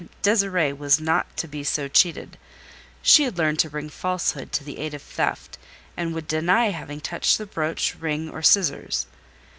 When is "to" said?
1.37-1.47, 3.59-3.69, 4.51-4.63